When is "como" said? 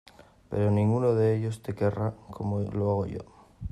2.31-2.59